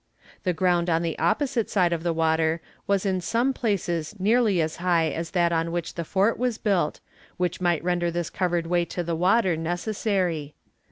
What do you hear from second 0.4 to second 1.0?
The ground